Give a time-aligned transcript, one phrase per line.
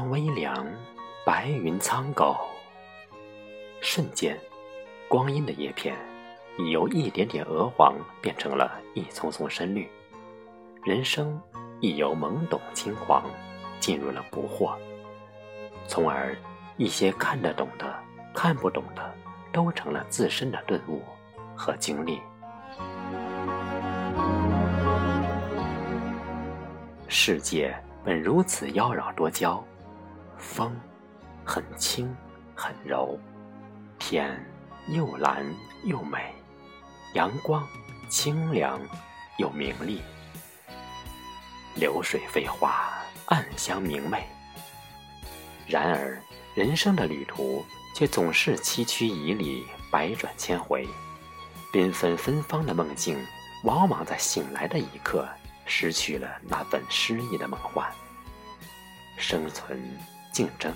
[0.00, 0.66] 光微凉，
[1.26, 2.34] 白云苍狗。
[3.82, 4.34] 瞬间，
[5.08, 5.94] 光阴的叶片
[6.56, 9.86] 已由一点点鹅黄变成了一丛丛深绿，
[10.84, 11.38] 人生
[11.80, 13.24] 亦由懵懂轻狂
[13.78, 14.74] 进入了不惑，
[15.86, 16.34] 从而
[16.78, 17.94] 一些看得懂的、
[18.32, 19.14] 看不懂的，
[19.52, 21.02] 都成了自身的顿悟
[21.54, 22.22] 和经历。
[27.06, 29.62] 世界本如此妖娆多娇，
[30.40, 30.74] 风
[31.44, 32.14] 很轻
[32.54, 33.18] 很柔，
[33.98, 34.44] 天
[34.88, 35.44] 又蓝
[35.84, 36.34] 又美，
[37.14, 37.66] 阳光
[38.08, 38.80] 清凉
[39.38, 40.02] 又明丽，
[41.76, 42.90] 流水飞花
[43.26, 44.26] 暗香明媚。
[45.68, 46.20] 然而，
[46.54, 50.88] 人生的旅途却总是崎岖迤逦，百转千回，
[51.72, 53.24] 缤纷芬芳的梦境，
[53.62, 55.28] 往往在醒来的一刻。
[55.72, 57.88] 失去了那份诗意的梦幻，
[59.16, 59.80] 生存、
[60.32, 60.72] 竞争、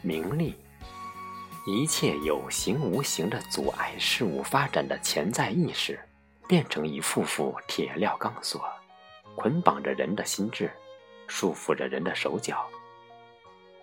[0.00, 0.54] 名利，
[1.66, 6.00] 一切有形无形的阻碍事物发展的潜在意识，
[6.48, 8.62] 变成一副副铁镣钢索，
[9.34, 10.70] 捆绑着人的心智，
[11.26, 12.66] 束缚着人的手脚。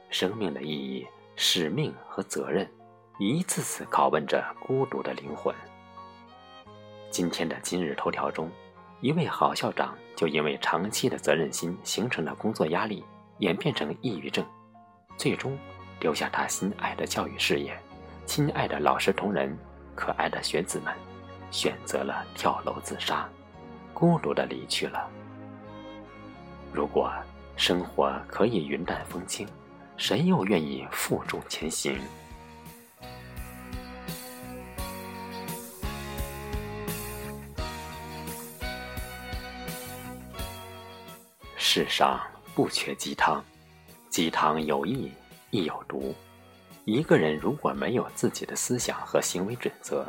[0.09, 2.69] 生命的意义、使命和责任，
[3.19, 5.53] 一次次拷问着孤独的灵魂。
[7.11, 8.51] 今天的今日头条中。
[9.01, 13.01] 一位好校长就因为长期的责任心形成的工作压力，
[13.37, 14.45] 演变成抑郁症，
[15.19, 15.59] 最终
[15.99, 17.77] 留下他心爱的教育事业、
[18.25, 19.53] 亲爱的老师同仁、
[19.93, 20.93] 可爱的学子们，
[21.51, 23.27] 选择了跳楼自杀，
[23.93, 25.09] 孤独的离去了。
[26.71, 27.11] 如果
[27.57, 29.45] 生活可以云淡风轻，
[29.97, 31.99] 谁又愿意负重前行？
[41.57, 42.17] 世上
[42.55, 43.43] 不缺鸡汤，
[44.09, 45.11] 鸡汤有益
[45.51, 46.13] 亦有毒。
[46.85, 50.05] 一个人如果没有自己的思想和行为准则，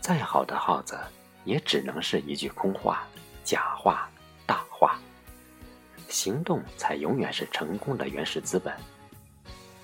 [0.00, 0.98] 再好的号子
[1.44, 3.02] 也只能是一句空话、
[3.42, 4.08] 假话、
[4.46, 4.98] 大话。
[6.08, 8.72] 行动才永远是成功的原始资本。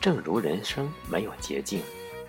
[0.01, 1.81] 正如人生没有捷径，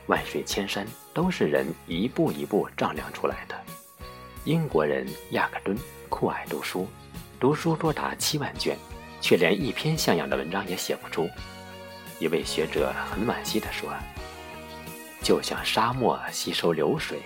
[0.07, 3.55] 万水千山都是人一步一步丈量出来的。
[4.45, 5.77] 英国人亚克敦
[6.09, 6.87] 酷爱读书。
[7.39, 8.75] 读书多达七万卷，
[9.19, 11.29] 却连一篇像样的文章也写不出。
[12.19, 13.93] 一位学者很惋惜地说
[15.21, 17.19] ：“就像沙漠吸收流水，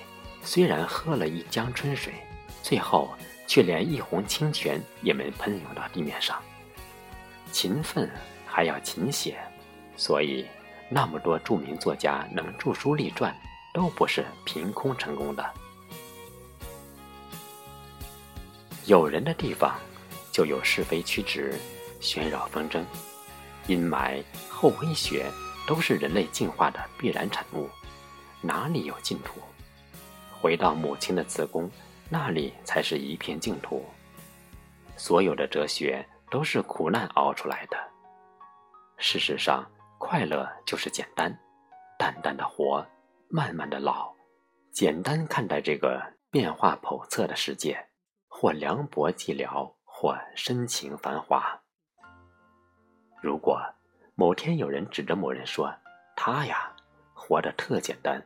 [0.43, 2.13] 虽然喝了一江春水，
[2.61, 3.09] 最后
[3.47, 6.41] 却连一泓清泉也没喷涌到地面上。
[7.51, 8.09] 勤奋
[8.45, 9.37] 还要勤写，
[9.95, 10.45] 所以
[10.89, 13.35] 那么多著名作家能著书立传，
[13.73, 15.45] 都不是凭空成功的。
[18.85, 19.77] 有人的地方。”
[20.33, 21.59] 就有是非曲直、
[22.01, 22.85] 喧扰纷争、
[23.67, 25.31] 阴霾、厚黑学，
[25.67, 27.69] 都是人类进化的必然产物。
[28.41, 29.39] 哪里有净土？
[30.31, 31.69] 回到母亲的子宫，
[32.09, 33.85] 那里才是一片净土。
[34.97, 37.77] 所有的哲学都是苦难熬出来的。
[38.97, 39.63] 事实上，
[39.99, 41.31] 快乐就是简单，
[41.99, 42.83] 淡淡的活，
[43.29, 44.11] 慢慢的老，
[44.71, 46.01] 简单看待这个
[46.31, 47.77] 变化叵测的世界，
[48.27, 49.71] 或凉薄寂寥。
[50.03, 51.60] 或深情繁华。
[53.21, 53.61] 如果
[54.15, 55.73] 某天有人指着某人说
[56.17, 56.73] ：“他呀，
[57.13, 58.21] 活得特简单。”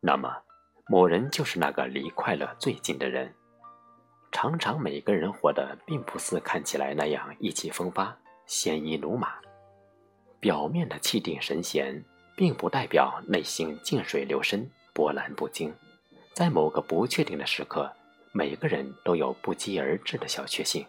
[0.00, 0.34] 那么，
[0.88, 3.32] 某人就是那个离快乐最近的人。
[4.32, 8.16] 常常，每个人活得并不似看起来那样意气风发、
[8.46, 9.34] 鲜衣怒马。
[10.40, 12.02] 表面的气定神闲，
[12.34, 15.72] 并不代表内心静水流深、波澜不惊。
[16.32, 17.92] 在某个不确定的时刻，
[18.32, 20.84] 每个人都有不期而至的小确幸。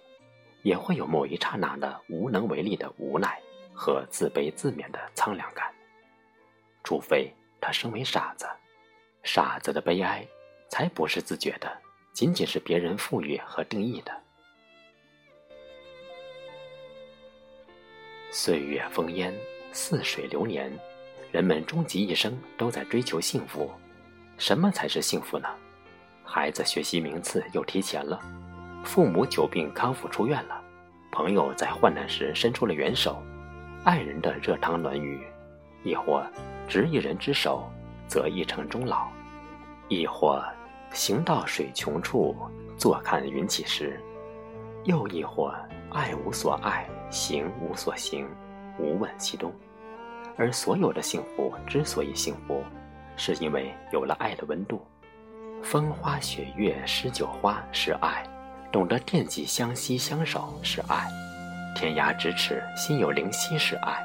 [0.63, 3.39] 也会有某一刹那的无能为力的无奈
[3.73, 5.71] 和自卑自勉的苍凉感，
[6.83, 7.31] 除非
[7.61, 8.47] 他身为傻子，
[9.23, 10.25] 傻子的悲哀
[10.69, 11.71] 才不是自觉的，
[12.13, 14.11] 仅仅是别人赋予和定义的。
[18.31, 19.31] 岁月风烟，
[19.71, 20.71] 似水流年，
[21.31, 23.71] 人们终其一生都在追求幸福。
[24.37, 25.47] 什么才是幸福呢？
[26.23, 28.19] 孩子学习名次又提前了。
[28.83, 30.61] 父母久病康复出院了，
[31.11, 33.21] 朋友在患难时伸出了援手，
[33.83, 35.25] 爱人的热汤暖浴，
[35.83, 36.23] 亦或
[36.67, 37.69] 执一人之手，
[38.07, 39.07] 则一城终老；
[39.87, 40.43] 亦或
[40.91, 42.35] 行到水穷处，
[42.77, 43.93] 坐看云起时；
[44.83, 45.55] 又亦或
[45.91, 48.27] 爱无所爱，行无所行，
[48.77, 49.51] 无问西东。
[50.35, 52.61] 而所有的幸福之所以幸福，
[53.15, 54.85] 是因为有了爱的温度。
[55.63, 58.27] 风花雪月诗酒花是爱。
[58.73, 61.07] 懂得惦记、相惜、相守是爱；
[61.75, 64.03] 天涯咫尺、心有灵犀是爱；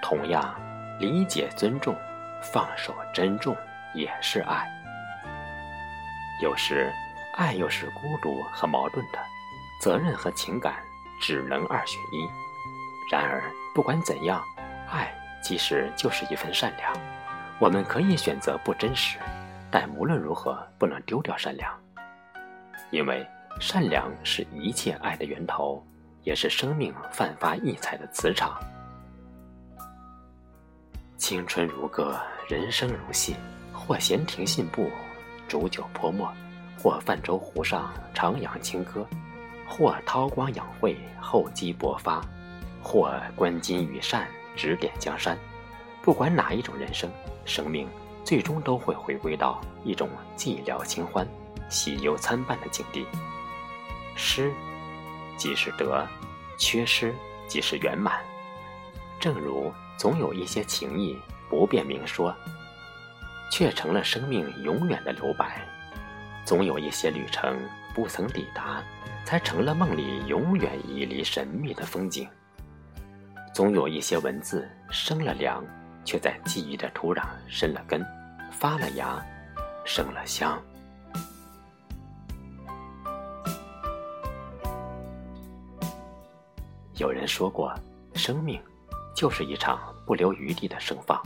[0.00, 0.58] 同样，
[0.98, 1.94] 理解、尊重、
[2.42, 3.54] 放手、珍重
[3.94, 4.66] 也是爱。
[6.42, 6.90] 有时，
[7.36, 9.18] 爱又是孤独和矛盾的，
[9.78, 10.76] 责任和情感
[11.20, 12.26] 只能二选一。
[13.12, 13.42] 然而，
[13.74, 14.42] 不管怎样，
[14.90, 15.12] 爱
[15.42, 16.94] 其实就是一份善良。
[17.58, 19.18] 我们可以选择不真实，
[19.70, 21.70] 但无论如何不能丢掉善良，
[22.90, 23.26] 因为
[23.58, 25.82] 善良是一切爱的源头，
[26.22, 28.60] 也是生命焕发异彩的磁场。
[31.16, 33.34] 青春如歌，人生如戏，
[33.72, 34.90] 或闲庭信步，
[35.48, 36.28] 煮酒泼墨；
[36.78, 39.06] 或泛舟湖上，徜徉清歌；
[39.66, 42.20] 或韬光养晦，厚积薄发；
[42.82, 45.36] 或观金羽扇，指点江山。
[46.02, 47.10] 不管哪一种人生，
[47.46, 47.88] 生命
[48.22, 51.26] 最终都会回归到一种寂寥清欢、
[51.70, 53.04] 喜忧参半的境地。
[54.36, 54.52] 失，
[55.38, 56.06] 即是得；
[56.58, 57.14] 缺失，
[57.48, 58.20] 即是圆满。
[59.18, 59.72] 正如。
[59.98, 61.18] 总有一些情谊
[61.48, 62.36] 不便明说，
[63.50, 65.46] 却成了生命永远的留白；
[66.44, 67.58] 总有一些旅程
[67.94, 68.84] 不曾抵达，
[69.24, 72.26] 才成了梦里永远屹立神秘的风景；
[73.54, 75.64] 总有一些文字生了凉，
[76.04, 78.04] 却在记忆的土壤生了根，
[78.52, 79.18] 发了芽，
[79.86, 80.62] 生了香。
[86.96, 87.74] 有人说过，
[88.14, 88.60] 生命。
[89.14, 91.18] 就是一场不留余地的盛放，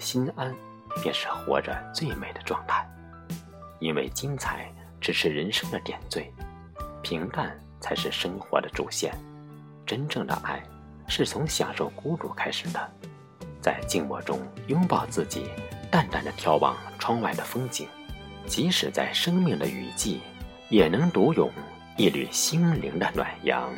[0.00, 0.52] 心安
[1.00, 2.84] 便是活着最美的状态。
[3.78, 4.68] 因为精彩
[5.00, 6.28] 只是人生的点缀，
[7.02, 9.14] 平淡才是生活的主线。
[9.86, 10.60] 真正的爱
[11.06, 12.90] 是从享受孤独开始的，
[13.60, 15.48] 在静默中拥抱自己，
[15.88, 17.86] 淡淡的眺望窗外的风景，
[18.44, 20.20] 即使在生命的雨季，
[20.68, 21.48] 也能独有
[21.96, 23.72] 一缕心灵的暖阳。